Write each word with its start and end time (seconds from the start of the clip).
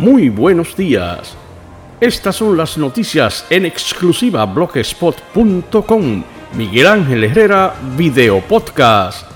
Muy 0.00 0.30
buenos 0.30 0.74
días. 0.74 1.36
Estas 2.00 2.36
son 2.36 2.56
las 2.56 2.78
noticias 2.78 3.44
en 3.50 3.66
exclusiva 3.66 4.46
blogspot.com. 4.46 6.22
Miguel 6.56 6.86
Ángel 6.86 7.24
Herrera, 7.24 7.74
Video 7.98 8.40
Podcast. 8.40 9.30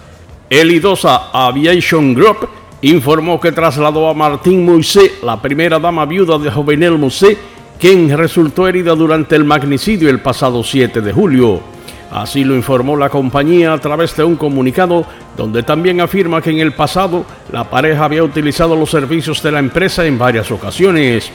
El 0.49 0.73
Idosa 0.73 1.29
Aviation 1.35 2.15
Group 2.15 2.49
informó 2.81 3.39
que 3.39 3.53
trasladó 3.53 4.09
a 4.09 4.15
Martín 4.15 4.65
Moisés, 4.65 5.13
la 5.23 5.43
primera 5.43 5.79
dama 5.79 6.07
viuda 6.07 6.39
de 6.39 6.51
Jovenel 6.51 6.97
Moisés, 6.97 7.37
quien 7.79 8.17
resultó 8.17 8.67
herida 8.67 8.95
durante 8.95 9.37
el 9.37 9.45
magnicidio 9.45 10.09
el 10.09 10.21
pasado 10.21 10.65
7 10.65 11.03
de 11.03 11.13
julio. 11.13 11.74
Así 12.15 12.45
lo 12.45 12.55
informó 12.55 12.97
la 12.97 13.09
compañía 13.09 13.73
a 13.73 13.79
través 13.79 14.15
de 14.17 14.23
un 14.23 14.37
comunicado 14.37 15.05
donde 15.37 15.65
también 15.65 16.01
afirma 16.01 16.41
que 16.41 16.51
en 16.51 16.61
el 16.61 16.73
pasado 16.73 17.27
la 17.51 17.69
pareja 17.69 18.05
había 18.05 18.23
utilizado 18.23 18.77
los 18.77 18.89
servicios 18.89 19.43
de 19.43 19.51
la 19.51 19.59
empresa 19.59 20.07
en 20.07 20.17
varias 20.17 20.49
ocasiones. 20.53 21.29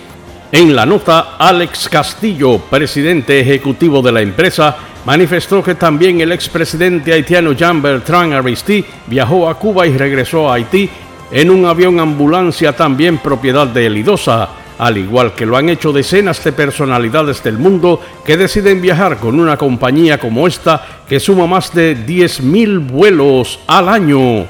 En 0.53 0.73
la 0.73 0.85
nota, 0.85 1.35
Alex 1.37 1.89
Castillo, 1.89 2.59
presidente 2.59 3.41
ejecutivo 3.41 4.01
de 4.01 4.13
la 4.13 4.21
empresa, 4.21 4.77
manifestó 5.03 5.61
que 5.61 5.75
también 5.75 6.21
el 6.21 6.31
expresidente 6.31 7.11
haitiano 7.11 7.51
Jean 7.51 7.81
Bertrand 7.81 8.31
Aristide 8.31 8.85
viajó 9.07 9.49
a 9.49 9.55
Cuba 9.55 9.85
y 9.85 9.97
regresó 9.97 10.49
a 10.49 10.55
Haití 10.55 10.89
en 11.29 11.49
un 11.49 11.65
avión 11.65 11.99
ambulancia 11.99 12.71
también 12.71 13.17
propiedad 13.17 13.67
de 13.67 13.87
Elidosa, 13.87 14.47
al 14.79 14.97
igual 14.97 15.33
que 15.33 15.45
lo 15.45 15.57
han 15.57 15.69
hecho 15.69 15.91
decenas 15.91 16.41
de 16.43 16.53
personalidades 16.53 17.43
del 17.43 17.57
mundo 17.57 18.01
que 18.25 18.37
deciden 18.37 18.81
viajar 18.81 19.17
con 19.17 19.37
una 19.37 19.57
compañía 19.57 20.17
como 20.17 20.47
esta 20.47 21.03
que 21.07 21.19
suma 21.19 21.47
más 21.47 21.73
de 21.73 21.97
10.000 21.97 22.87
vuelos 22.87 23.59
al 23.67 23.89
año. 23.89 24.47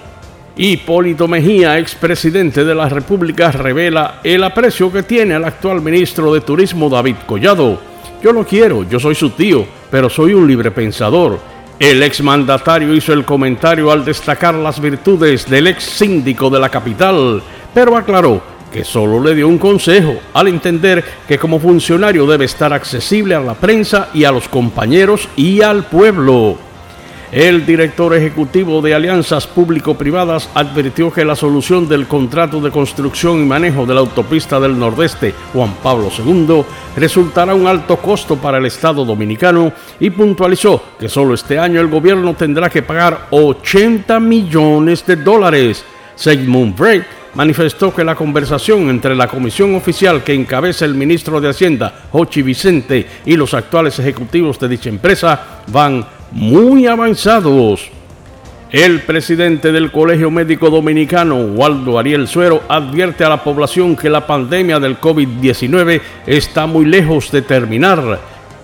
Hipólito 0.55 1.27
Mejía, 1.27 1.79
expresidente 1.79 2.63
de 2.63 2.75
la 2.75 2.87
República, 2.89 3.51
revela 3.51 4.19
el 4.23 4.43
aprecio 4.43 4.91
que 4.91 5.03
tiene 5.03 5.33
al 5.33 5.45
actual 5.45 5.81
ministro 5.81 6.31
de 6.31 6.41
Turismo 6.41 6.89
David 6.89 7.15
Collado. 7.25 7.79
Yo 8.21 8.31
lo 8.31 8.45
quiero, 8.45 8.83
yo 8.83 8.99
soy 8.99 9.15
su 9.15 9.31
tío, 9.31 9.65
pero 9.89 10.09
soy 10.09 10.35
un 10.35 10.47
libre 10.47 10.69
pensador. 10.69 11.39
El 11.79 12.03
exmandatario 12.03 12.93
hizo 12.93 13.13
el 13.13 13.25
comentario 13.25 13.89
al 13.89 14.05
destacar 14.05 14.53
las 14.53 14.79
virtudes 14.79 15.49
del 15.49 15.67
ex 15.67 15.83
síndico 15.85 16.51
de 16.51 16.59
la 16.59 16.69
capital, 16.69 17.41
pero 17.73 17.95
aclaró 17.95 18.58
que 18.71 18.83
solo 18.83 19.21
le 19.21 19.35
dio 19.35 19.47
un 19.47 19.57
consejo 19.57 20.15
al 20.33 20.47
entender 20.47 21.03
que 21.27 21.37
como 21.37 21.59
funcionario 21.59 22.25
debe 22.25 22.45
estar 22.45 22.73
accesible 22.73 23.35
a 23.35 23.39
la 23.39 23.55
prensa 23.55 24.09
y 24.13 24.23
a 24.23 24.31
los 24.31 24.47
compañeros 24.47 25.27
y 25.35 25.61
al 25.61 25.85
pueblo. 25.85 26.57
El 27.31 27.63
director 27.63 28.15
ejecutivo 28.15 28.81
de 28.81 28.95
Alianzas 28.95 29.45
Público-Privadas 29.45 30.49
advirtió 30.55 31.13
que 31.13 31.23
la 31.23 31.35
solución 31.35 31.87
del 31.87 32.07
contrato 32.07 32.59
de 32.59 32.71
construcción 32.71 33.43
y 33.43 33.45
manejo 33.45 33.85
de 33.85 33.93
la 33.93 33.99
autopista 33.99 34.59
del 34.59 34.79
Nordeste 34.79 35.35
Juan 35.53 35.75
Pablo 35.83 36.09
II 36.17 36.63
resultará 36.95 37.53
un 37.53 37.67
alto 37.67 37.97
costo 37.97 38.35
para 38.35 38.57
el 38.57 38.65
Estado 38.65 39.05
dominicano 39.05 39.71
y 39.99 40.09
puntualizó 40.09 40.81
que 40.99 41.07
solo 41.07 41.35
este 41.35 41.59
año 41.59 41.79
el 41.79 41.87
gobierno 41.87 42.33
tendrá 42.33 42.67
que 42.67 42.81
pagar 42.81 43.27
80 43.29 44.19
millones 44.19 45.05
de 45.05 45.15
dólares. 45.17 45.85
Sigmund 46.15 46.75
Bray 46.75 47.03
manifestó 47.39 47.95
que 47.95 48.03
la 48.03 48.15
conversación 48.15 48.89
entre 48.89 49.15
la 49.15 49.29
comisión 49.29 49.73
oficial 49.73 50.25
que 50.25 50.33
encabeza 50.33 50.83
el 50.83 50.93
ministro 50.93 51.39
de 51.39 51.47
Hacienda, 51.47 52.01
Jochi 52.11 52.41
Vicente, 52.41 53.07
y 53.25 53.37
los 53.37 53.53
actuales 53.53 53.97
ejecutivos 53.97 54.59
de 54.59 54.67
dicha 54.67 54.89
empresa 54.89 55.61
van 55.67 56.05
muy 56.33 56.85
avanzados. 56.85 57.89
El 58.69 59.03
presidente 59.03 59.71
del 59.71 59.89
Colegio 59.89 60.29
Médico 60.29 60.69
Dominicano, 60.69 61.37
Waldo 61.37 61.97
Ariel 61.97 62.27
Suero, 62.27 62.63
advierte 62.67 63.23
a 63.23 63.29
la 63.29 63.41
población 63.41 63.95
que 63.95 64.09
la 64.09 64.27
pandemia 64.27 64.77
del 64.77 64.99
COVID-19 64.99 66.01
está 66.27 66.65
muy 66.65 66.87
lejos 66.87 67.31
de 67.31 67.41
terminar. 67.41 68.19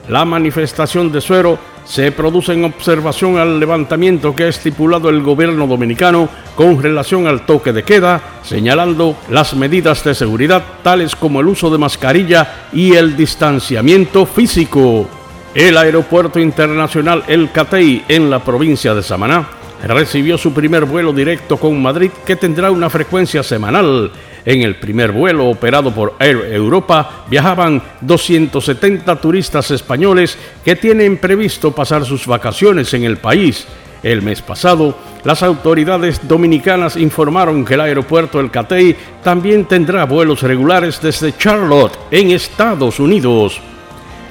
La 0.09 0.25
manifestación 0.25 1.13
de 1.13 1.21
Suero 1.21 1.57
se 1.85 2.11
produce 2.11 2.53
en 2.53 2.65
observación 2.65 3.37
al 3.37 3.59
levantamiento 3.59 4.35
que 4.35 4.45
ha 4.45 4.47
estipulado 4.47 5.09
el 5.09 5.21
gobierno 5.21 5.67
dominicano 5.67 6.27
con 6.55 6.81
relación 6.81 7.27
al 7.27 7.45
toque 7.45 7.71
de 7.71 7.83
queda, 7.83 8.39
señalando 8.43 9.15
las 9.29 9.55
medidas 9.55 10.03
de 10.03 10.15
seguridad 10.15 10.63
tales 10.83 11.15
como 11.15 11.41
el 11.41 11.47
uso 11.47 11.69
de 11.69 11.77
mascarilla 11.77 12.67
y 12.73 12.93
el 12.93 13.15
distanciamiento 13.15 14.25
físico. 14.25 15.07
El 15.53 15.77
Aeropuerto 15.77 16.39
Internacional 16.39 17.23
El 17.27 17.51
Catey 17.51 18.03
en 18.09 18.29
la 18.29 18.39
provincia 18.39 18.93
de 18.93 19.03
Samaná 19.03 19.47
recibió 19.83 20.37
su 20.37 20.53
primer 20.53 20.85
vuelo 20.85 21.13
directo 21.13 21.57
con 21.57 21.81
Madrid 21.81 22.11
que 22.25 22.35
tendrá 22.35 22.71
una 22.71 22.89
frecuencia 22.89 23.43
semanal. 23.43 24.11
En 24.45 24.61
el 24.61 24.75
primer 24.75 25.11
vuelo 25.11 25.47
operado 25.47 25.91
por 25.91 26.15
Air 26.19 26.53
Europa 26.53 27.25
viajaban 27.27 27.81
270 28.01 29.15
turistas 29.19 29.71
españoles 29.71 30.37
que 30.63 30.75
tienen 30.75 31.17
previsto 31.17 31.71
pasar 31.71 32.05
sus 32.05 32.27
vacaciones 32.27 32.93
en 32.93 33.05
el 33.05 33.17
país. 33.17 33.65
El 34.03 34.21
mes 34.21 34.43
pasado, 34.43 34.95
las 35.23 35.41
autoridades 35.41 36.27
dominicanas 36.27 36.95
informaron 36.95 37.65
que 37.65 37.73
el 37.73 37.81
aeropuerto 37.81 38.39
El 38.39 38.51
Catey 38.51 38.95
también 39.23 39.65
tendrá 39.65 40.05
vuelos 40.05 40.43
regulares 40.43 41.01
desde 41.01 41.35
Charlotte, 41.35 41.97
en 42.11 42.29
Estados 42.29 42.99
Unidos. 42.99 43.59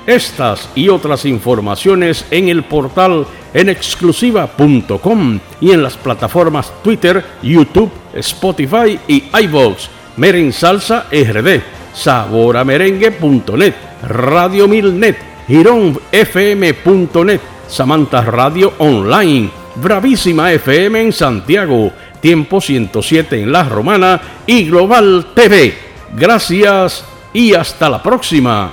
Estas 0.07 0.69
y 0.77 0.91
otras 0.91 1.25
informaciones 1.25 2.25
en 2.31 2.49
el 2.51 2.63
portal 2.63 3.27
en 3.53 3.69
exclusiva.com 3.69 5.41
y 5.61 5.73
en 5.73 5.83
las 5.83 5.97
plataformas 5.97 6.73
Twitter, 6.85 7.25
YouTube, 7.43 7.91
Spotify 8.15 9.01
y 9.09 9.25
iVoox. 9.43 9.89
Meren 10.17 10.53
Salsa 10.53 11.07
RD, 11.11 11.61
saboramerengue.net, 11.93 13.75
Radio 14.03 14.69
Milnet, 14.69 15.17
FM.net, 16.13 17.41
Samantha 17.69 18.21
Radio 18.23 18.75
Online, 18.79 19.51
Bravísima 19.77 20.53
FM 20.53 21.01
en 21.01 21.13
Santiago, 21.13 21.93
Tiempo 22.21 22.61
107 22.61 23.43
en 23.43 23.53
La 23.53 23.65
Romana 23.65 24.21
y 24.47 24.67
Global 24.67 25.27
TV. 25.35 25.75
Gracias 26.15 27.05
y 27.33 27.55
hasta 27.55 27.91
la 27.91 28.03
próxima 28.03 28.71